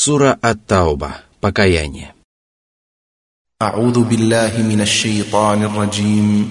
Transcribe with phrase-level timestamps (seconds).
[0.00, 1.10] Сура Ат-Тауба.
[1.40, 2.12] Покаяние.
[3.62, 6.48] أعوذ بالله من الشيطان الرجيم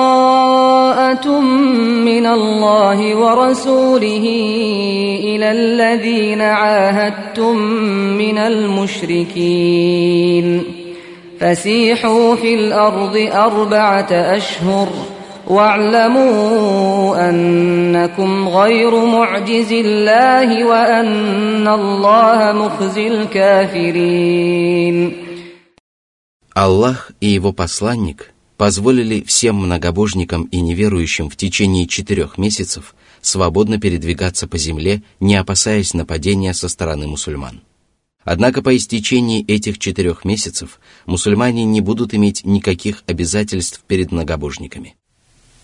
[2.06, 4.26] من الله ورسوله
[5.24, 7.58] إلى الذين عاهدتم
[8.18, 9.66] من المشركين
[11.40, 14.90] فسيحوا في الأرض أربعة أشهر
[15.50, 24.46] واعلموا أنكم غير معجز الله وأن الله مخزي الكافرين
[26.56, 34.48] Аллах и его посланник позволили всем многобожникам и неверующим в течение четырех месяцев свободно передвигаться
[34.48, 37.62] по земле, не опасаясь нападения со стороны мусульман.
[38.24, 44.96] Однако по истечении этих четырех месяцев мусульмане не будут иметь никаких обязательств перед многобожниками.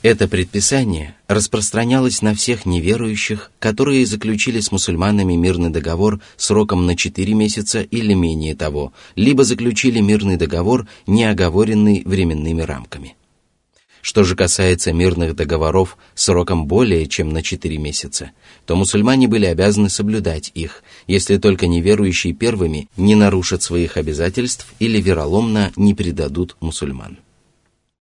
[0.09, 7.35] Это предписание распространялось на всех неверующих, которые заключили с мусульманами мирный договор сроком на 4
[7.35, 13.17] месяца или менее того, либо заключили мирный договор, не оговоренный временными рамками.
[14.01, 18.31] Что же касается мирных договоров сроком более чем на 4 месяца,
[18.65, 25.01] то мусульмане были обязаны соблюдать их, если только неверующие первыми не нарушат своих обязательств или
[25.01, 27.19] вероломно не предадут мусульман.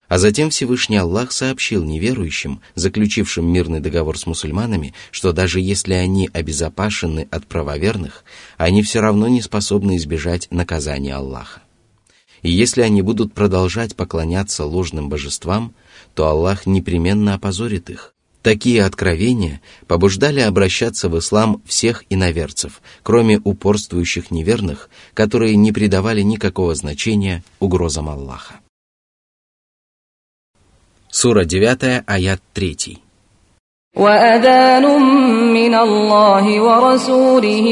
[0.08, 6.30] А затем Всевышний Аллах сообщил неверующим, заключившим мирный договор с мусульманами, что даже если они
[6.32, 8.24] обезопасены от правоверных,
[8.56, 11.62] они все равно не способны избежать наказания Аллаха.
[12.42, 15.74] И если они будут продолжать поклоняться ложным божествам,
[16.14, 18.14] то Аллах непременно опозорит их.
[18.42, 26.76] Такие откровения побуждали обращаться в ислам всех иноверцев, кроме упорствующих неверных, которые не придавали никакого
[26.76, 28.60] значения угрозам Аллаха.
[31.15, 32.97] Сура 9, аят 3.
[33.95, 34.85] وأذان
[35.53, 37.67] من الله ورسوله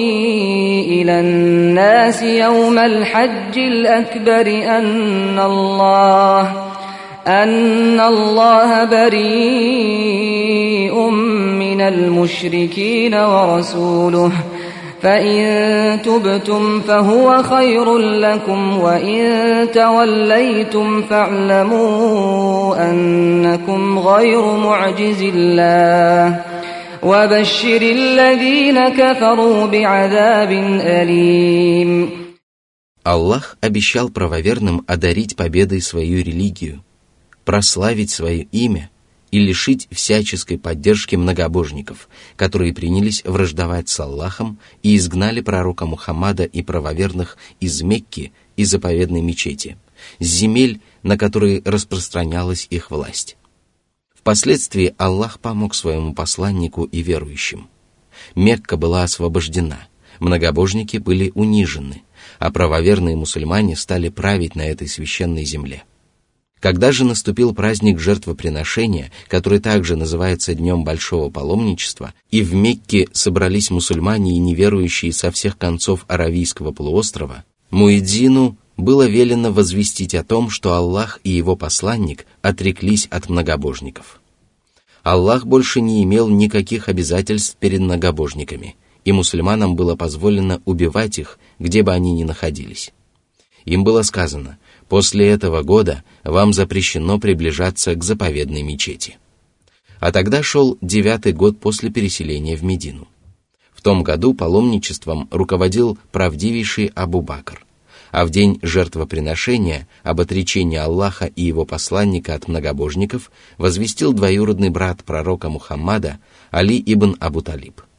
[0.88, 6.70] إلى الناس يوم الحج الأكبر أن الله
[7.28, 10.20] أن الله بريء
[11.60, 14.32] من المشركين ورسوله
[15.04, 19.22] فإن تبتم فهو خير لكم وإن
[19.72, 26.42] توليتم فاعلموا أنكم غير معجز الله
[27.04, 30.52] وبشر الذين كفروا بعذاب
[30.82, 32.20] أليم
[33.06, 36.84] Аллах обещал правоверным одарить победой свою религию,
[37.46, 38.92] прославить свое имя–
[39.35, 46.63] и лишить всяческой поддержки многобожников, которые принялись враждовать с Аллахом и изгнали пророка Мухаммада и
[46.63, 49.77] правоверных из Мекки и заповедной мечети,
[50.21, 53.37] с земель, на которые распространялась их власть.
[54.15, 57.67] Впоследствии Аллах помог своему посланнику и верующим.
[58.37, 59.89] Мекка была освобождена,
[60.21, 62.05] многобожники были унижены,
[62.39, 65.83] а правоверные мусульмане стали править на этой священной земле–
[66.61, 73.71] когда же наступил праздник жертвоприношения, который также называется Днем Большого Паломничества, и в Мекке собрались
[73.71, 80.75] мусульмане и неверующие со всех концов Аравийского полуострова, Муэдзину было велено возвестить о том, что
[80.75, 84.21] Аллах и его посланник отреклись от многобожников.
[85.03, 91.83] Аллах больше не имел никаких обязательств перед многобожниками, и мусульманам было позволено убивать их, где
[91.83, 92.93] бы они ни находились.
[93.65, 99.19] Им было сказано– После этого года вам запрещено приближаться к заповедной мечети.
[100.01, 103.09] А тогда шел девятый год после переселения в Медину.
[103.73, 107.65] В том году паломничеством руководил правдивейший Абу Бакр,
[108.11, 115.05] а в день жертвоприношения об отречении Аллаха и его посланника от многобожников возвестил двоюродный брат
[115.05, 116.19] пророка Мухаммада
[116.51, 117.83] Али ибн Абу Талиб–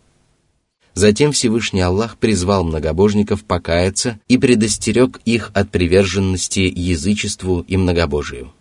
[0.96, 8.54] Затем Всевышний Аллах призвал многобожников покаяться и предостерег их от приверженности язычеству и многобожию.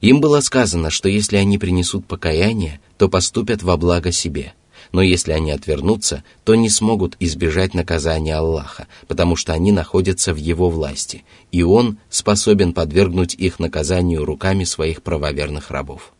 [0.00, 4.54] Им было сказано, что если они принесут покаяние, то поступят во благо себе,
[4.92, 10.36] но если они отвернутся, то не смогут избежать наказания Аллаха, потому что они находятся в
[10.36, 16.12] Его власти, и Он способен подвергнуть их наказанию руками своих правоверных рабов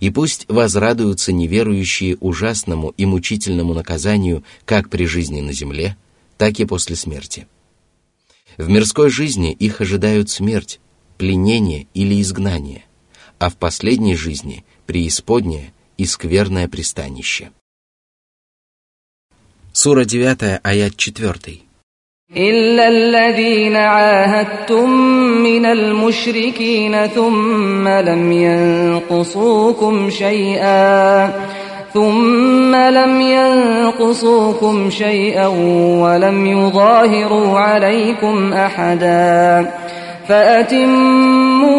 [0.00, 5.96] и пусть возрадуются неверующие ужасному и мучительному наказанию как при жизни на земле,
[6.36, 7.46] так и после смерти.
[8.56, 10.80] В мирской жизни их ожидают смерть,
[11.18, 12.84] пленение или изгнание,
[13.38, 17.52] а в последней жизни– преисподнее и скверное пристанище.
[19.72, 21.62] Сура 9, аят 4.
[22.36, 24.90] إلا الذين عاهدتم
[25.44, 31.30] من المشركين ثم لم ينقصوكم شيئا
[31.94, 35.46] ثم لم ينقصوكم شيئا
[36.00, 39.70] ولم يظاهروا عليكم أحدا
[40.28, 41.72] فأتموا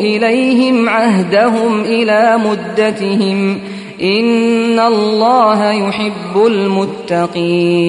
[0.00, 3.58] إليهم عهدهم إلى مدتهم
[4.02, 7.82] إن الله يحب المتقين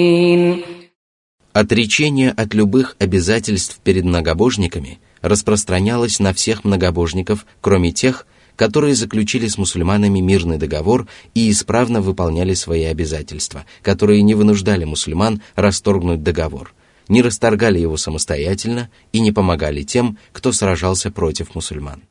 [1.54, 9.60] Отречение от любых обязательств перед многобожниками распространялось на всех многобожников, кроме тех, которые заключили с
[9.60, 16.74] мусульманами мирный договор и исправно выполняли свои обязательства, которые не вынуждали мусульман расторгнуть договор,
[17.08, 22.02] не расторгали его самостоятельно и не помогали тем, кто сражался против мусульман.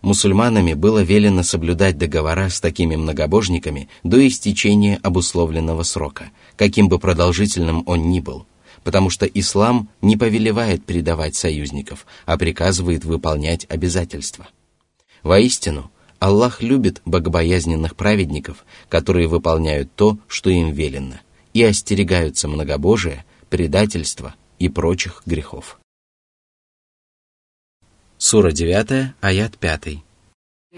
[0.00, 7.82] Мусульманами было велено соблюдать договора с такими многобожниками до истечения обусловленного срока, каким бы продолжительным
[7.84, 8.46] он ни был–
[8.83, 14.47] потому что ислам не повелевает предавать союзников, а приказывает выполнять обязательства.
[15.23, 21.17] Воистину, Аллах любит богобоязненных праведников, которые выполняют то, что им велено,
[21.53, 25.79] и остерегаются многобожия, предательства и прочих грехов.
[28.17, 29.97] Сура 9, аят 5.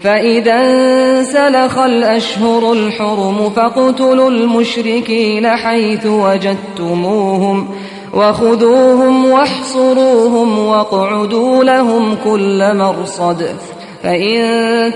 [0.00, 7.74] فإذا انسلخ الأشهر الحرم فاقتلوا المشركين حيث وجدتموهم
[8.14, 13.56] وخذوهم واحصروهم واقعدوا لهم كل مرصد
[14.02, 14.38] فإن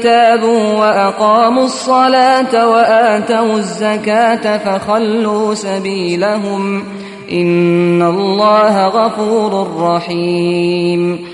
[0.02, 6.84] تابوا وأقاموا الصلاة وآتوا الزكاة فخلوا سبيلهم
[7.32, 11.30] إن الله غفور رحيم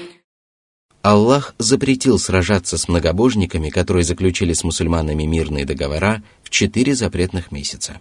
[1.03, 8.01] Аллах запретил сражаться с многобожниками, которые заключили с мусульманами мирные договора в четыре запретных месяца.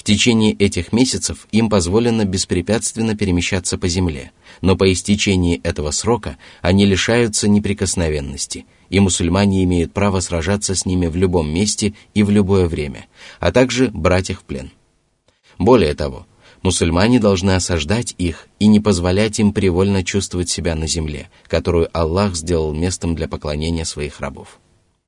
[0.00, 4.32] в течение этих месяцев им позволено беспрепятственно перемещаться по земле,
[4.62, 11.06] но по истечении этого срока они лишаются неприкосновенности, и мусульмане имеют право сражаться с ними
[11.06, 13.08] в любом месте и в любое время,
[13.40, 14.70] а также брать их в плен.
[15.58, 16.26] Более того,
[16.62, 22.36] Мусульмане должны осаждать их и не позволять им привольно чувствовать себя на земле, которую Аллах
[22.36, 24.60] сделал местом для поклонения своих рабов.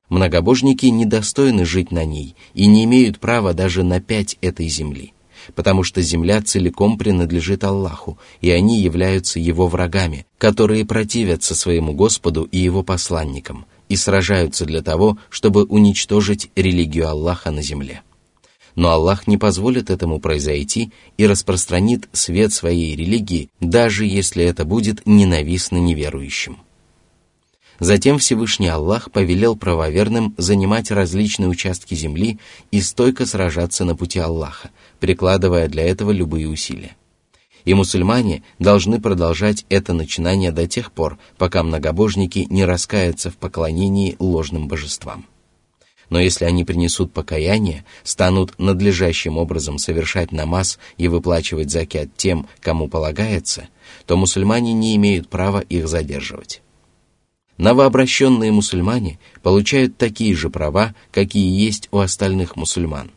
[0.09, 5.13] Многобожники недостойны жить на ней и не имеют права даже на пять этой земли,
[5.55, 12.43] потому что земля целиком принадлежит Аллаху, и они являются его врагами, которые противятся своему Господу
[12.43, 18.01] и его посланникам и сражаются для того, чтобы уничтожить религию Аллаха на земле
[18.75, 25.05] но Аллах не позволит этому произойти и распространит свет своей религии, даже если это будет
[25.05, 26.57] ненавистно неверующим.
[27.79, 32.39] Затем Всевышний Аллах повелел правоверным занимать различные участки земли
[32.71, 36.95] и стойко сражаться на пути Аллаха, прикладывая для этого любые усилия.
[37.65, 44.15] И мусульмане должны продолжать это начинание до тех пор, пока многобожники не раскаются в поклонении
[44.19, 45.25] ложным божествам.
[46.09, 52.87] Но если они принесут покаяние, станут надлежащим образом совершать намаз и выплачивать закят тем, кому
[52.87, 53.69] полагается,
[54.05, 56.62] то мусульмане не имеют права их задерживать.
[57.57, 63.11] Новообращенные мусульмане получают такие же права, какие есть у остальных мусульман,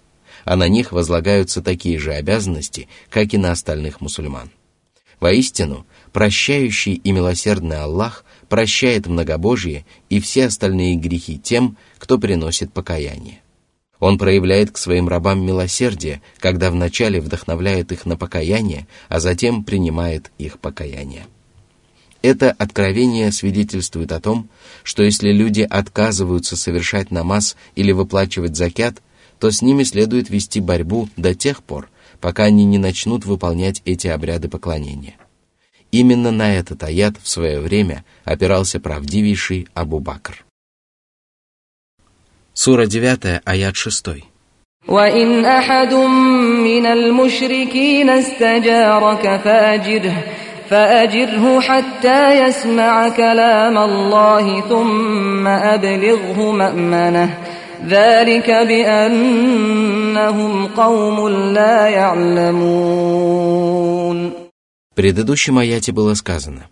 [0.44, 4.50] а на них возлагаются такие же обязанности, как и на остальных мусульман.
[5.20, 13.40] Воистину, прощающий и милосердный Аллах прощает многобожие и все остальные грехи тем, кто приносит покаяние.
[13.98, 20.30] Он проявляет к своим рабам милосердие, когда вначале вдохновляет их на покаяние, а затем принимает
[20.36, 21.26] их покаяние.
[22.25, 24.49] Это откровение свидетельствует о том,
[24.83, 29.01] что если люди отказываются совершать намаз или выплачивать закят,
[29.39, 31.89] то с ними следует вести борьбу до тех пор,
[32.19, 35.15] пока они не начнут выполнять эти обряды поклонения.
[35.91, 40.45] Именно на этот аят в свое время опирался правдивейший Абу Бакр.
[42.53, 44.23] Сура 9, аят 6.
[44.87, 50.23] وإن أحد من المشركين استجارك فأجره
[50.69, 57.37] فأجره حتى يسمع كلام الله ثم أبلغه مأمنه
[57.87, 59.87] ذلك بأنهم
[60.67, 63.31] قوم لا يعلمون
[64.91, 66.67] В предыдущем аяте было сказано,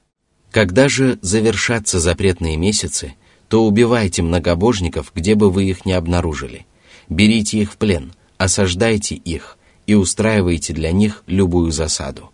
[0.51, 3.15] «Когда же завершатся запретные месяцы,
[3.49, 6.65] то убивайте многобожников, где бы вы их ни обнаружили.
[7.09, 12.29] Берите их в плен, осаждайте их и устраивайте для них любую засаду.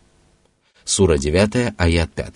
[0.84, 2.34] Сура 9, аят 5.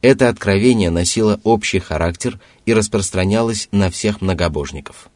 [0.00, 5.08] Это откровение носило общий характер и распространялось на всех многобожников.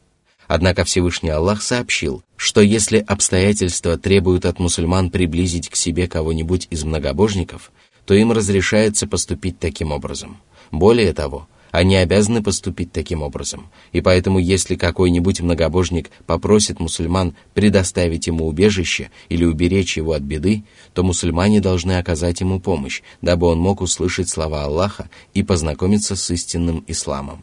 [0.49, 6.85] Однако Всевышний Аллах сообщил, что если обстоятельства требуют от мусульман приблизить к себе кого-нибудь из
[6.85, 7.71] многобожников,
[8.05, 10.39] то им разрешается поступить таким образом.
[10.73, 18.27] Более того, Они обязаны поступить таким образом, и поэтому если какой-нибудь многобожник попросит мусульман предоставить
[18.27, 23.59] ему убежище или уберечь его от беды, то мусульмане должны оказать ему помощь, дабы он
[23.59, 27.43] мог услышать слова Аллаха и познакомиться с истинным исламом.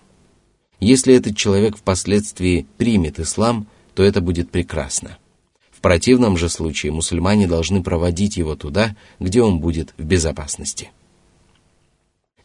[0.79, 5.17] Если этот человек впоследствии примет ислам, то это будет прекрасно.
[5.71, 10.91] В противном же случае мусульмане должны проводить его туда, где он будет в безопасности.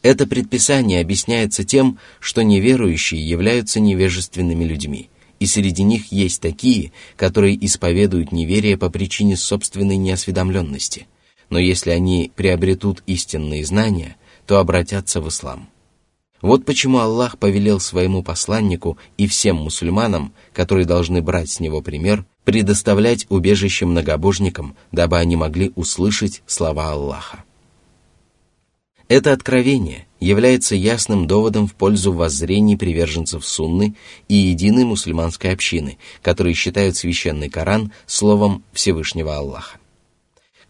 [0.05, 5.09] Это предписание объясняется тем, что неверующие являются невежественными людьми,
[5.41, 11.07] и среди них есть такие, которые исповедуют неверие по причине собственной неосведомленности,
[11.49, 15.71] но если они приобретут истинные знания, то обратятся в ислам.
[16.43, 22.27] Вот почему Аллах повелел своему посланнику и всем мусульманам, которые должны брать с него пример,
[22.45, 27.45] предоставлять убежище многобожникам, дабы они могли услышать слова Аллаха.
[29.17, 33.95] Это откровение является ясным доводом в пользу воззрений приверженцев Сунны
[34.27, 39.79] и единой мусульманской общины, которые считают священный Коран словом Всевышнего Аллаха.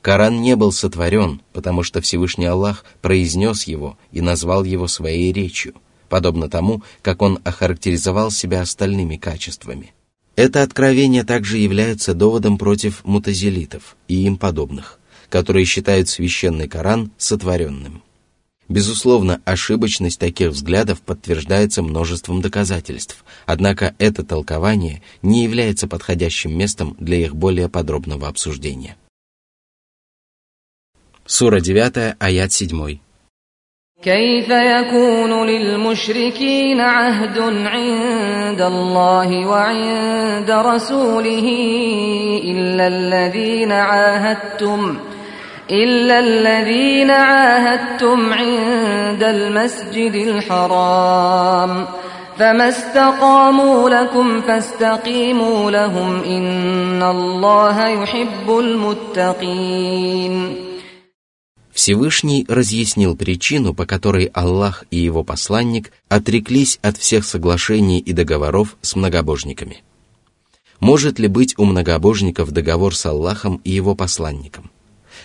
[0.03, 5.73] Коран не был сотворен, потому что Всевышний Аллах произнес его и назвал его своей речью,
[6.11, 9.95] подобно тому, как он охарактеризовал себя остальными качествами.
[10.37, 18.03] Это откровение также является доводом против мутазилитов и им подобных, которые считают священный Коран сотворенным.
[18.70, 27.18] Безусловно, ошибочность таких взглядов подтверждается множеством доказательств, однако это толкование не является подходящим местом для
[27.18, 28.96] их более подробного обсуждения.
[31.26, 33.00] Сура 9, аят 7.
[34.04, 41.48] كيف يكون للمشركين عهد عند الله وعند رسوله
[42.44, 45.13] إلا الذين عاهدتم ۖ
[45.72, 51.86] إلا الذين عاهدتم عند المسجد الحرام
[52.38, 60.56] فما استقاموا لكم فاستقيموا لهم إن الله يحب المتقين
[61.72, 68.76] Всевышний разъяснил причину, по которой Аллах и его посланник отреклись от всех соглашений и договоров
[68.82, 69.82] с многобожниками.
[70.82, 74.72] Может ли быть у многобожников договор с Аллахом и его посланником?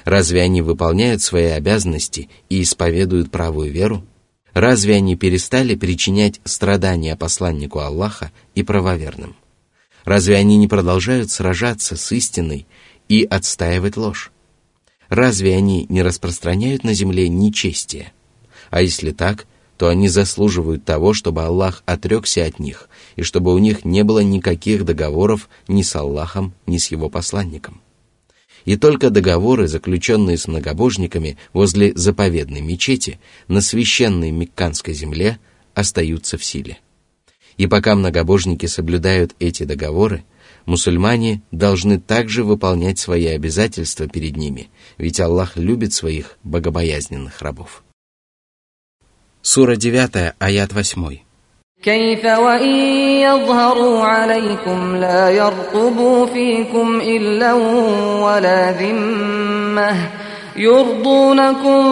[0.06, 4.06] Разве они выполняют свои обязанности и исповедуют правую веру?
[4.54, 9.36] Разве они перестали причинять страдания посланнику Аллаха и правоверным?
[10.06, 12.66] Разве они не продолжают сражаться с истиной
[13.08, 14.32] и отстаивать ложь?
[15.08, 18.14] Разве они не распространяют на земле нечестие?
[18.70, 19.46] А если так,
[19.78, 24.20] то они заслуживают того, чтобы Аллах отрекся от них, и чтобы у них не было
[24.20, 27.82] никаких договоров ни с Аллахом, ни с его посланником
[28.66, 35.40] и только договоры, заключенные с многобожниками возле заповедной мечети на священной Мекканской земле,
[35.74, 36.80] остаются в силе.
[37.58, 40.24] И пока многобожники соблюдают эти договоры,
[40.66, 47.84] мусульмане должны также выполнять свои обязательства перед ними, ведь Аллах любит своих богобоязненных рабов.
[49.42, 51.29] Сура 9, аят 8.
[51.85, 52.75] كيف وإن
[53.29, 57.53] يظهروا عليكم لا يرقبوا فيكم إلا
[58.25, 60.11] ولا ذمة
[60.57, 61.83] يرضونكم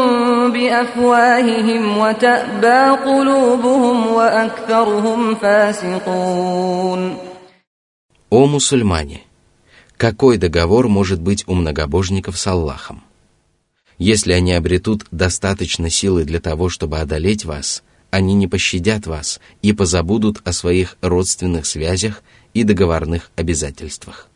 [0.52, 7.16] بأفواههم وتأبى قلوبهم وأكثرهم فاسقون
[8.30, 9.20] О мусульмане!
[9.98, 13.02] Какой договор может быть у многобожников с Аллахом?
[13.98, 19.73] Если они обретут достаточно силы для того, чтобы одолеть вас –– они не пощадят вас и
[19.73, 22.23] позабудут о своих родственных связях
[22.53, 24.29] и договорных обязательствах.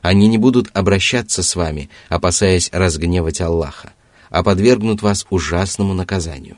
[0.00, 3.92] Они не будут обращаться с вами, опасаясь разгневать Аллаха,
[4.30, 6.56] а подвергнут вас ужасному наказанию.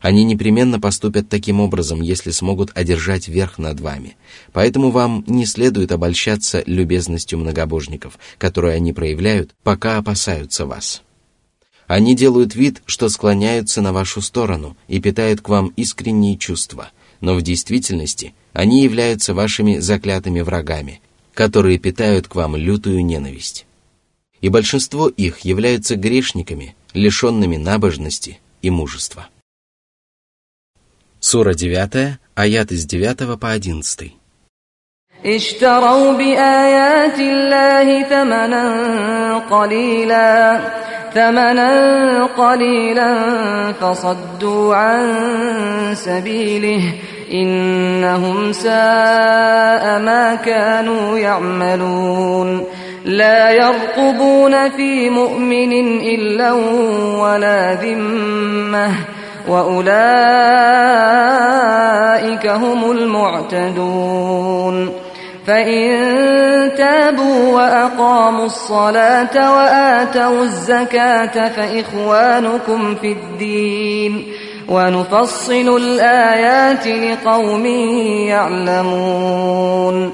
[0.00, 4.16] Они непременно поступят таким образом, если смогут одержать верх над вами.
[4.52, 11.02] Поэтому вам не следует обольщаться любезностью многобожников, которые они проявляют, пока опасаются вас.
[11.87, 17.33] Они делают вид, что склоняются на вашу сторону и питают к вам искренние чувства, но
[17.35, 21.01] в действительности они являются вашими заклятыми врагами,
[21.33, 23.65] которые питают к вам лютую ненависть.
[24.39, 29.27] И большинство их являются грешниками, лишенными набожности и мужества.
[31.19, 34.13] Сура 9, аят из 9 по 11.
[35.25, 40.61] اشتروا بآيات الله ثمنا قليلا
[41.14, 43.14] ثمنا قليلا
[43.72, 45.14] فصدوا عن
[45.92, 46.82] سبيله
[47.32, 52.64] إنهم ساء ما كانوا يعملون
[53.04, 56.52] لا يرقبون في مؤمن إلا
[57.22, 58.90] ولا ذمة
[59.48, 59.96] وأولئك
[62.46, 64.24] هم المعتدون
[65.47, 74.33] فإن تابوا وأقاموا الصلاة وآتوا الزكاة فإخوانكم في الدين
[74.69, 77.65] ونفصل الآيات لقوم
[78.29, 80.11] يعلمون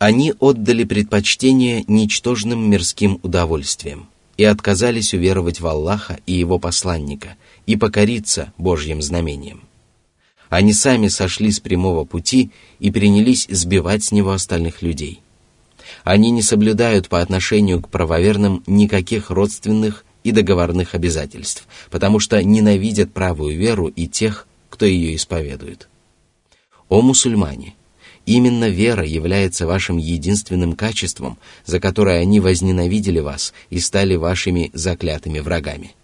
[0.00, 7.76] Они отдали предпочтение ничтожным мирским удовольствиям и отказались уверовать в Аллаха и Его посланника и
[7.76, 9.62] покориться Божьим знамениям.
[10.49, 15.21] Они сами сошли с прямого пути и принялись сбивать с него остальных людей.
[16.03, 23.13] Они не соблюдают по отношению к правоверным никаких родственных и договорных обязательств, потому что ненавидят
[23.13, 25.87] правую веру и тех, кто ее исповедует.
[26.89, 27.75] О мусульмане!
[28.25, 35.39] Именно вера является вашим единственным качеством, за которое они возненавидели вас и стали вашими заклятыми
[35.39, 35.95] врагами.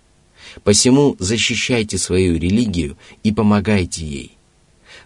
[0.63, 4.34] Посему защищайте свою религию и помогайте ей.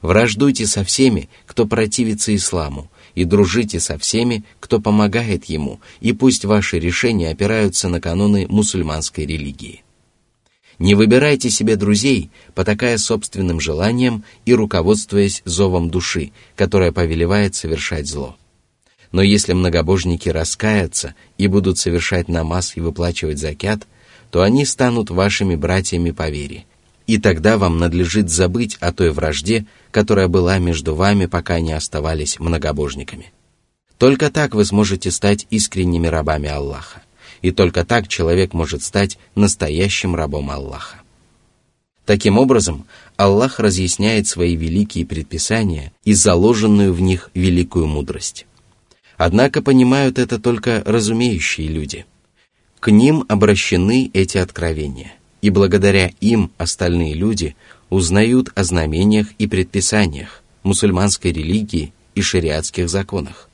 [0.01, 6.46] Враждуйте со всеми, кто противится исламу, и дружите со всеми, кто помогает ему, и пусть
[6.46, 9.84] ваши решения опираются на каноны мусульманской религии.
[10.79, 18.38] Не выбирайте себе друзей, потакая собственным желанием и руководствуясь зовом души, которая повелевает совершать зло.
[19.12, 23.88] Но если многобожники раскаятся и будут совершать намаз и выплачивать закят,
[24.31, 26.65] то они станут вашими братьями по вере.
[27.09, 32.39] И тогда вам надлежит забыть о той вражде, которая была между вами, пока не оставались
[32.39, 33.33] многобожниками.
[33.97, 37.01] Только так вы сможете стать искренними рабами Аллаха
[37.41, 40.97] и только так человек может стать настоящим рабом Аллаха.
[42.05, 42.85] Таким образом,
[43.17, 48.45] Аллах разъясняет свои великие предписания и заложенную в них великую мудрость.
[49.17, 52.05] Однако понимают это только разумеющие люди.
[52.79, 57.54] К ним обращены эти откровения, и благодаря им остальные люди
[57.90, 63.48] узнают о знамениях и предписаниях, мусульманской религии и шариатских законах.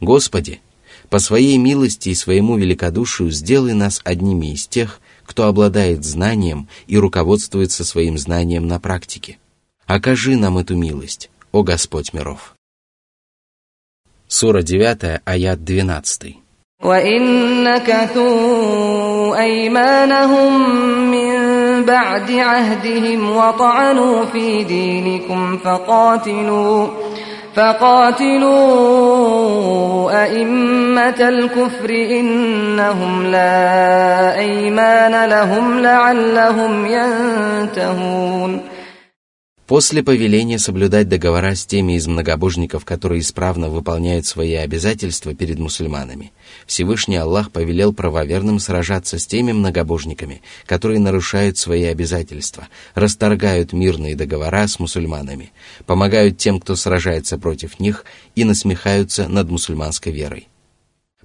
[0.00, 0.60] Господи,
[1.08, 6.98] по своей милости и своему великодушию сделай нас одними из тех, кто обладает знанием и
[6.98, 9.38] руководствуется своим знанием на практике.
[9.86, 12.54] Окажи нам эту милость, о Господь миров.
[14.28, 16.36] Сура 9, аят 12.
[16.82, 20.69] وإن نكثوا أيمانهم
[21.11, 21.35] من
[21.85, 26.87] بعد عهدهم وطعنوا في دينكم فقاتلوا
[27.55, 28.91] فقاتلوا
[30.23, 38.70] أئمة الكفر إنهم لا أيمان لهم لعلهم ينتهون.
[39.71, 46.33] После повеления соблюдать договора с теми из многобожников, которые исправно выполняют свои обязательства перед мусульманами,
[46.67, 54.67] Всевышний Аллах повелел правоверным сражаться с теми многобожниками, которые нарушают свои обязательства, расторгают мирные договора
[54.67, 55.53] с мусульманами,
[55.85, 58.03] помогают тем, кто сражается против них,
[58.35, 60.49] и насмехаются над мусульманской верой.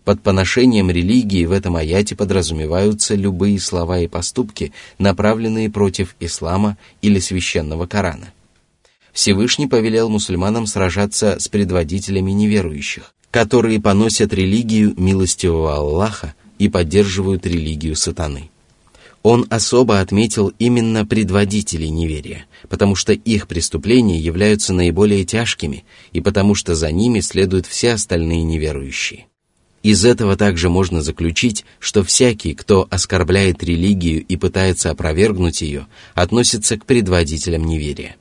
[0.05, 7.19] Под поношением религии в этом аяте подразумеваются любые слова и поступки, направленные против ислама или
[7.19, 8.29] священного Корана.
[9.17, 17.97] Всевышний повелел мусульманам сражаться с предводителями неверующих, которые поносят религию милостивого Аллаха и поддерживают религию
[17.97, 18.51] сатаны.
[19.23, 26.55] Он особо отметил именно предводителей неверия, потому что их преступления являются наиболее тяжкими и потому
[26.55, 29.29] что за ними следуют все остальные неверующие.
[29.83, 36.77] Из этого также можно заключить, что всякий, кто оскорбляет религию и пытается опровергнуть ее, относится
[36.77, 38.17] к предводителям неверия.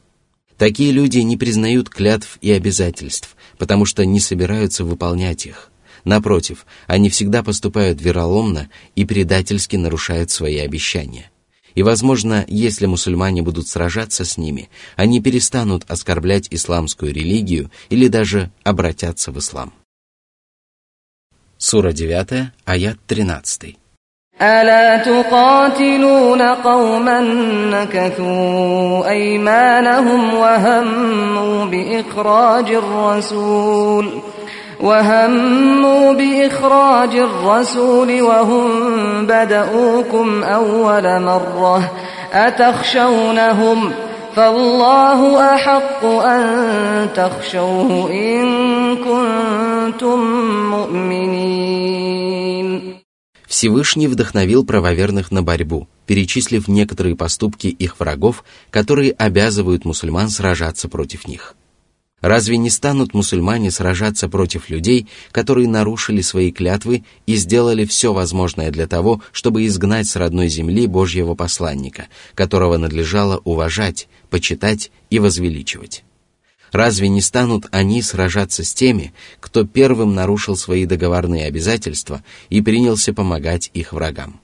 [0.57, 5.71] Такие люди не признают клятв и обязательств, потому что не собираются выполнять их.
[6.05, 11.31] Напротив, они всегда поступают вероломно и предательски нарушают свои обещания.
[11.73, 18.51] И, возможно, если мусульмане будут сражаться с ними, они перестанут оскорблять исламскую религию или даже
[18.63, 19.73] обратятся в ислам.
[21.57, 23.77] Сура 9, аят 13.
[24.41, 27.19] ألا تقاتلون قوما
[27.71, 34.09] نكثوا أيمانهم وهموا بإخراج الرسول
[34.81, 38.69] وهموا بإخراج الرسول وهم
[39.25, 41.91] بدؤوكم أول مرة
[42.33, 43.91] أتخشونهم
[44.35, 48.45] فالله أحق أن تخشوه إن
[48.95, 50.19] كنتم
[50.71, 52.15] مؤمنين
[53.47, 61.27] Всевышний вдохновил правоверных на борьбу, перечислив некоторые поступки их врагов, которые обязывают мусульман сражаться против
[61.27, 61.55] них.
[62.21, 68.71] Разве не станут мусульмане сражаться против людей, которые нарушили свои клятвы и сделали все возможное
[68.71, 76.03] для того, чтобы изгнать с родной земли Божьего посланника, которого надлежало уважать, почитать и возвеличивать?
[76.75, 83.13] Разве не станут они сражаться с теми, кто первым нарушил свои договорные обязательства и принялся
[83.13, 84.41] помогать их врагам?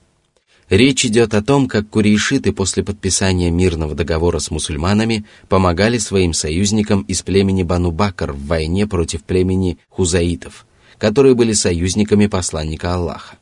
[0.70, 7.02] Речь идет о том, как курейшиты после подписания мирного договора с мусульманами помогали своим союзникам
[7.02, 10.66] из племени Бану Бакр в войне против племени хузаитов,
[10.98, 13.36] которые были союзниками посланника Аллаха.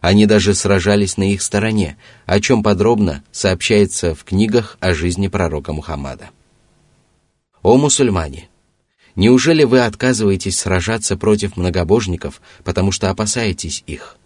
[0.00, 5.72] Они даже сражались на их стороне, о чем подробно сообщается в книгах о жизни пророка
[5.72, 6.30] Мухаммада.
[7.62, 8.48] О мусульмане!
[9.16, 14.16] Неужели вы отказываетесь сражаться против многобожников, потому что опасаетесь их?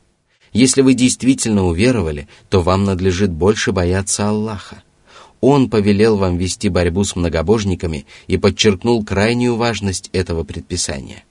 [0.53, 4.83] Если вы действительно уверовали, то вам надлежит больше бояться Аллаха.
[5.41, 11.25] Он повелел вам вести борьбу с многобожниками и подчеркнул крайнюю важность этого предписания.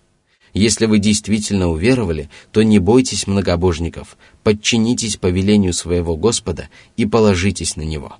[0.53, 7.83] Если вы действительно уверовали, то не бойтесь многобожников, подчинитесь повелению своего Господа и положитесь на
[7.83, 8.17] Него.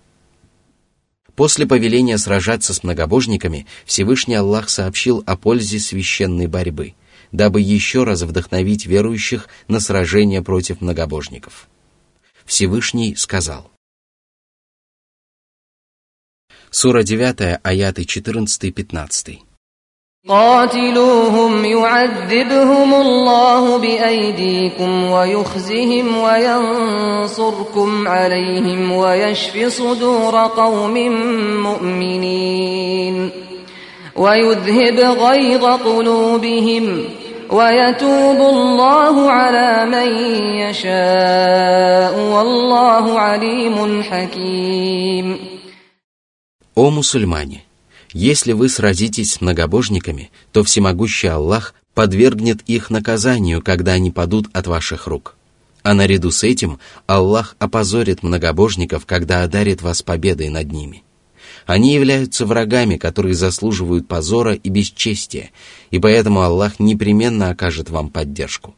[1.35, 6.93] После повеления сражаться с многобожниками Всевышний Аллах сообщил о пользе священной борьбы–
[7.31, 11.69] дабы еще раз вдохновить верующих на сражение против многобожников.
[12.45, 13.71] Всевышний сказал.
[16.69, 19.39] Сура 9, аяты 14-15.
[20.28, 30.94] قاتلوهم يعذبهم الله بأيديكم ويخزهم وينصركم عليهم ويشف صدور قوم
[31.62, 33.30] مؤمنين
[34.16, 37.04] ويذهب غيظ قلوبهم
[37.50, 40.08] ويتوب الله على من
[40.58, 45.38] يشاء والله عليم حكيم
[46.78, 47.69] О мусульмане!
[48.13, 54.67] Если вы сразитесь с многобожниками, то всемогущий Аллах подвергнет их наказанию, когда они падут от
[54.67, 55.35] ваших рук.
[55.83, 61.03] А наряду с этим Аллах опозорит многобожников, когда одарит вас победой над ними–
[61.65, 65.51] они являются врагами, которые заслуживают позора и бесчестия,
[65.89, 68.75] и поэтому Аллах непременно окажет вам поддержку.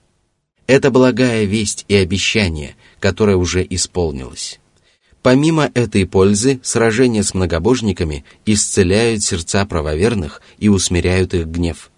[0.67, 4.59] Это благая весть и обещание, которое уже исполнилось.
[5.23, 11.89] Помимо этой пользы, сражения с многобожниками исцеляют сердца правоверных и усмиряют их гнев.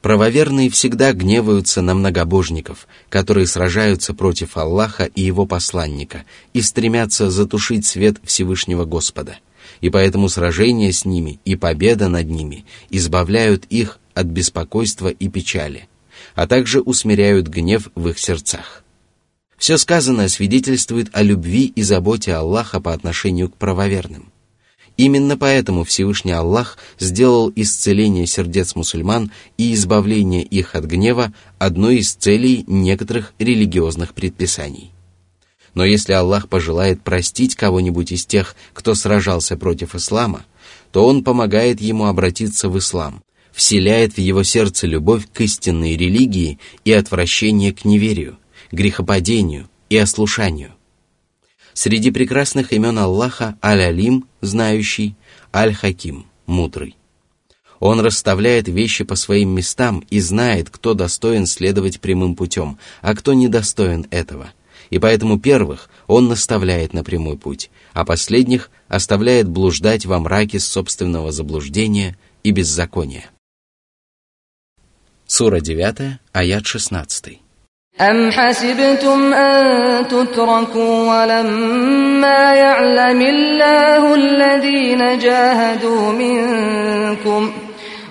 [0.00, 7.84] Правоверные всегда гневаются на многобожников, которые сражаются против Аллаха и его посланника и стремятся затушить
[7.84, 9.36] свет Всевышнего Господа–
[9.80, 15.88] и поэтому сражение с ними и победа над ними избавляют их от беспокойства и печали,
[16.34, 18.82] а также усмиряют гнев в их сердцах.
[19.58, 24.32] Все сказанное свидетельствует о любви и заботе Аллаха по отношению к правоверным.
[24.96, 32.14] Именно поэтому Всевышний Аллах сделал исцеление сердец мусульман и избавление их от гнева одной из
[32.14, 34.92] целей некоторых религиозных предписаний.
[35.74, 40.44] Но если Аллах пожелает простить кого-нибудь из тех, кто сражался против ислама,
[40.90, 46.58] то Он помогает ему обратиться в ислам, вселяет в его сердце любовь к истинной религии
[46.84, 48.38] и отвращение к неверию,
[48.72, 50.72] грехопадению и ослушанию.
[51.72, 55.14] Среди прекрасных имен Аллаха Аль-Алим, знающий,
[55.54, 56.96] Аль-Хаким, мудрый.
[57.78, 63.34] Он расставляет вещи по своим местам и знает, кто достоин следовать прямым путем, а кто
[63.34, 64.52] недостоин этого–
[64.90, 71.32] и поэтому первых он наставляет на прямой путь, а последних оставляет блуждать во мраке собственного
[71.32, 73.30] заблуждения и беззакония.
[75.26, 77.40] Сура 9, аят 16.
[78.00, 87.68] أم حسبتم أن تتركوا ولما يعلم الله الذين جاهدوا منكم ۖ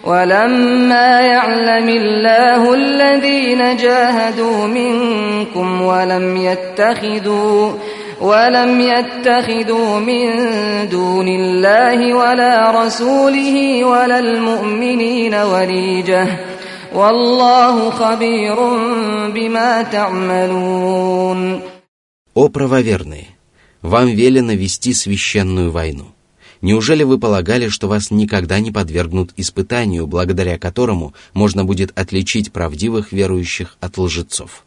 [0.07, 7.71] ولما يعلم الله الذين جاهدوا منكم ولم يتخذوا
[8.21, 10.29] ولم يتخذوا من
[10.89, 16.27] دون الله ولا رسوله ولا المؤمنين وليجة
[22.33, 23.27] О правоверные!
[23.81, 26.07] Вам велено вести священную войну.
[26.61, 33.11] Неужели вы полагали, что вас никогда не подвергнут испытанию, благодаря которому можно будет отличить правдивых
[33.11, 34.65] верующих от лжецов?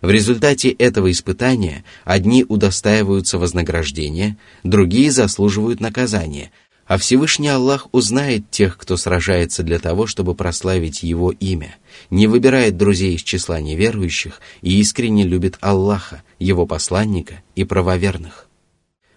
[0.00, 6.52] В результате этого испытания одни удостаиваются вознаграждения, другие заслуживают наказания–
[6.86, 11.76] а Всевышний Аллах узнает тех, кто сражается для того, чтобы прославить Его имя,
[12.10, 18.48] не выбирает друзей из числа неверующих и искренне любит Аллаха, Его посланника и правоверных.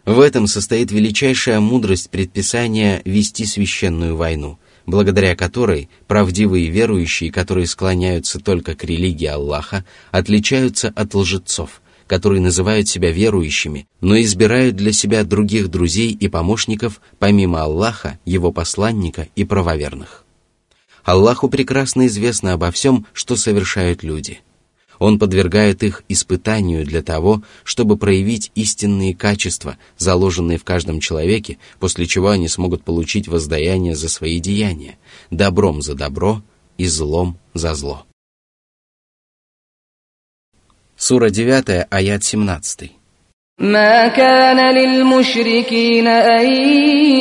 [0.05, 8.39] В этом состоит величайшая мудрость предписания вести священную войну, благодаря которой правдивые верующие, которые склоняются
[8.39, 15.23] только к религии Аллаха, отличаются от лжецов, которые называют себя верующими, но избирают для себя
[15.23, 20.23] других друзей и помощников помимо Аллаха, его посланника и правоверных.
[21.03, 24.39] Аллаху прекрасно известно обо всем, что совершают люди–
[24.99, 32.07] он подвергает их испытанию для того, чтобы проявить истинные качества, заложенные в каждом человеке, после
[32.07, 34.97] чего они смогут получить воздаяние за свои деяния,
[35.29, 36.41] добром за добро
[36.77, 38.06] и злом за зло.
[40.96, 43.02] Сура 9, аят 17.
[43.58, 46.46] ما كان للمشركين أن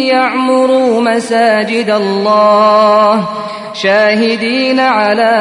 [0.08, 3.30] يعمروا مساجد الله
[3.74, 5.34] شاهدين على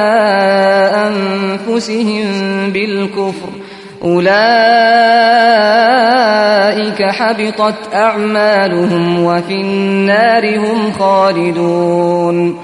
[1.08, 2.26] أنفسهم
[2.70, 3.48] بالكفر
[4.02, 4.30] أولئك
[7.02, 12.58] حبطت أعمالهم وفي النار هم خالدون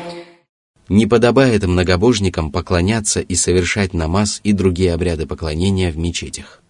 [0.91, 6.61] Не подобает многобожникам поклоняться и совершать намаз и другие обряды поклонения в мечетях.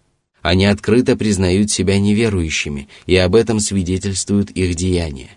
[0.42, 5.30] Они открыто признают себя неверующими, и об этом свидетельствуют их деяния.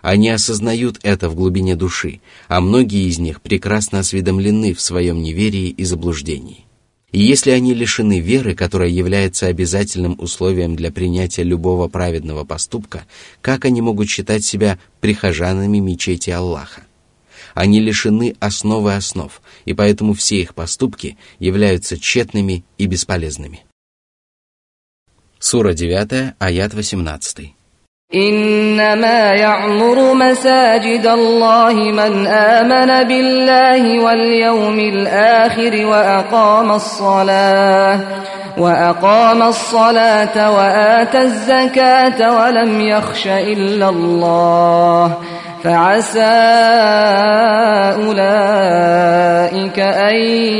[0.00, 5.68] Они осознают это в глубине души, а многие из них прекрасно осведомлены в своем неверии
[5.68, 6.64] и заблуждении.
[7.10, 13.04] И если они лишены веры, которая является обязательным условием для принятия любого праведного поступка,
[13.42, 16.84] как они могут считать себя прихожанами мечети Аллаха?
[17.53, 23.63] Они лишены основы основ, и поэтому все их поступки являются тщетными и бесполезными.
[25.39, 27.53] Сура 9, аят 18.
[28.15, 37.99] إنما يعمر مساجد الله من آمن بالله واليوم الآخر وأقام الصلاة
[38.57, 45.17] وأقام الصلاة وآتى الزكاة ولم يخش إلا الله
[45.63, 46.19] فعسى
[48.03, 50.15] أولئك أن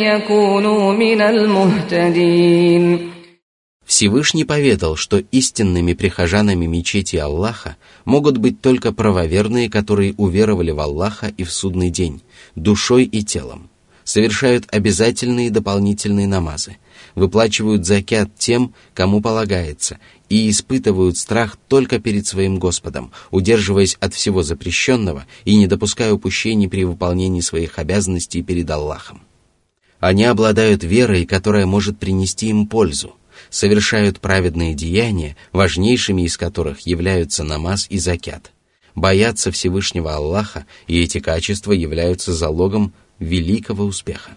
[0.06, 3.18] يكونوا من المهتدين
[3.88, 11.28] Всевышний поведал, что истинными прихожанами мечети Аллаха могут быть только правоверные, которые уверовали в Аллаха
[11.38, 12.22] и в судный день,
[12.56, 13.70] душой и телом,
[14.04, 16.76] совершают обязательные дополнительные намазы,
[17.16, 20.00] выплачивают закят тем, кому полагается,
[20.33, 26.69] и испытывают страх только перед своим Господом, удерживаясь от всего запрещенного и не допуская упущений
[26.69, 29.21] при выполнении своих обязанностей перед Аллахом.
[30.01, 33.15] Они обладают верой, которая может принести им пользу–
[33.51, 38.53] совершают праведные деяния, важнейшими из которых являются намаз и закят.
[38.95, 44.37] Боятся Всевышнего Аллаха, и эти качества являются залогом великого успеха.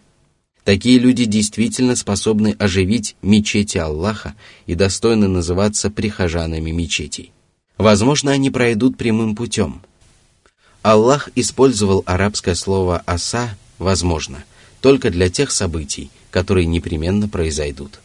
[0.65, 4.33] Такие люди действительно способны оживить мечети Аллаха
[4.65, 7.31] и достойны называться прихожанами мечетей.
[7.77, 9.83] Возможно, они пройдут прямым путем.
[10.81, 14.43] Аллах использовал арабское слово «аса» «возможно»
[14.81, 17.99] только для тех событий, которые непременно произойдут.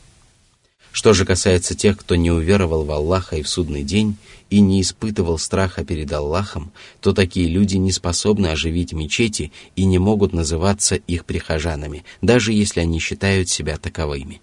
[0.91, 4.15] Что же касается тех, кто не уверовал в Аллаха и в судный день
[4.50, 10.00] и не испытывал страха перед Аллахом, то такие люди не способны оживить мечети и не
[10.00, 14.41] могут называться их прихожанами, даже если они считают себя таковыми.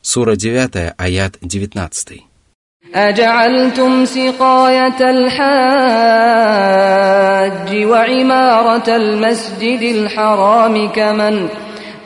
[0.00, 2.22] Сура 9, аят 19.
[2.94, 5.34] أجعلتم سقاية الحاج
[7.84, 11.48] وعمارة المسجد الحرام كمن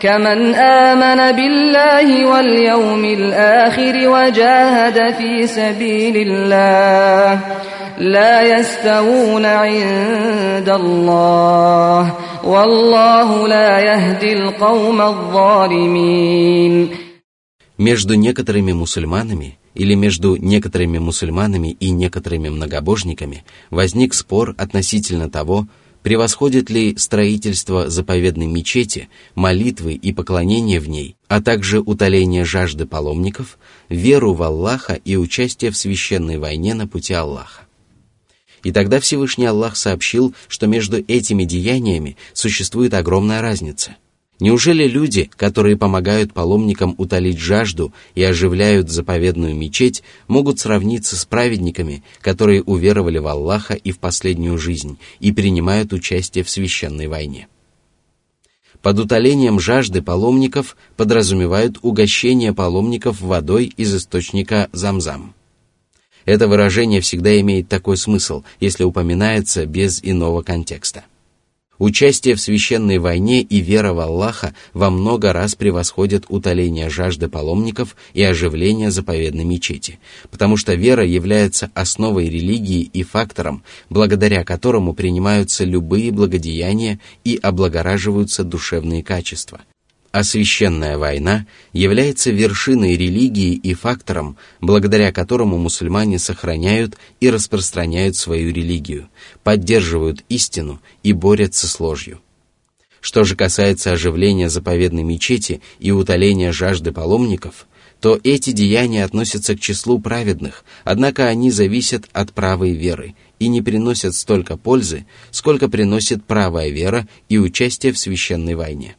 [0.02, 7.40] كمن آمن بالله واليوم الآخر وجاهد في سبيل الله
[7.98, 16.88] لا يستوون عند الله والله لا يهدي القوم الظالمين
[17.78, 25.66] Между некоторыми мусульманами или между некоторыми мусульманами и некоторыми многобожниками возник спор относительно того,
[26.03, 33.57] превосходит ли строительство заповедной мечети, молитвы и поклонения в ней, а также утоление жажды паломников,
[33.89, 37.63] веру в Аллаха и участие в священной войне на пути Аллаха.
[38.63, 43.97] И тогда Всевышний Аллах сообщил, что между этими деяниями существует огромная разница.
[44.39, 52.03] Неужели люди, которые помогают паломникам утолить жажду и оживляют заповедную мечеть, могут сравниться с праведниками,
[52.19, 57.47] которые уверовали в Аллаха и в последнюю жизнь и принимают участие в священной войне?
[58.81, 65.35] Под утолением жажды паломников подразумевают угощение паломников водой из источника Замзам.
[66.25, 71.05] Это выражение всегда имеет такой смысл, если упоминается без иного контекста.
[71.83, 77.97] Участие в священной войне и вера в Аллаха во много раз превосходят утоление жажды паломников
[78.13, 79.99] и оживление заповедной мечети,
[80.31, 88.45] потому что вера является основой религии и фактором, благодаря которому принимаются любые благодеяния и облагораживаются
[88.45, 89.59] душевные качества–
[90.13, 98.53] а священная война является вершиной религии и фактором, благодаря которому мусульмане сохраняют и распространяют свою
[98.53, 99.09] религию,
[99.43, 102.21] поддерживают истину и борются с ложью.
[103.01, 107.65] Что же касается оживления заповедной мечети и утоления жажды паломников,
[107.99, 113.63] то эти деяния относятся к числу праведных, однако они зависят от правой веры и не
[113.63, 118.95] приносят столько пользы, сколько приносит правая вера и участие в священной войне.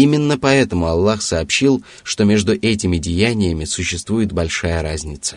[0.00, 5.36] Именно поэтому Аллах сообщил, что между этими деяниями существует большая разница.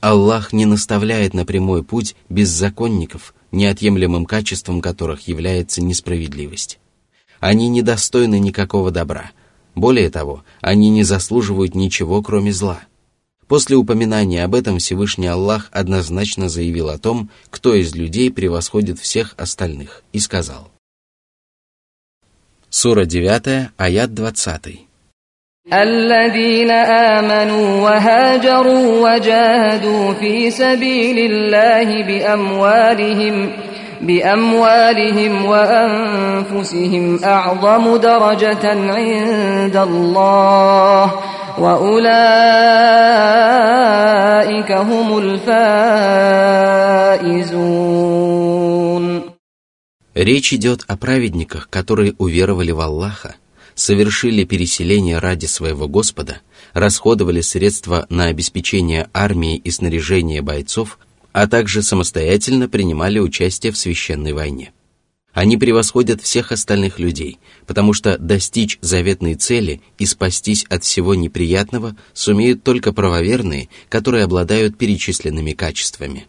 [0.00, 6.80] Аллах не наставляет на прямой путь беззаконников, неотъемлемым качеством которых является несправедливость.
[7.38, 9.30] Они недостойны никакого добра.
[9.76, 12.80] Более того, они не заслуживают ничего, кроме зла.
[13.46, 19.34] После упоминания об этом Всевышний Аллах однозначно заявил о том, кто из людей превосходит всех
[19.36, 20.72] остальных, и сказал–
[22.75, 24.91] Сура 9, аят 20.
[25.73, 33.51] الذين آمنوا وهاجروا وجاهدوا في سبيل الله بأموالهم
[34.01, 41.11] بأموالهم وأنفسهم أعظم درجة عند الله
[41.59, 42.11] وأولئك
[44.71, 45.51] هم الفائزون
[50.16, 53.36] Речь идет о праведниках, которые уверовали в Аллаха,
[53.74, 56.40] совершили переселение ради своего Господа,
[56.72, 60.98] расходовали средства на обеспечение армии и снаряжение бойцов,
[61.32, 64.72] а также самостоятельно принимали участие в священной войне.
[65.34, 71.94] Они превосходят всех остальных людей, потому что достичь заветной цели и спастись от всего неприятного
[72.14, 76.26] сумеют только правоверные, которые обладают перечисленными качествами.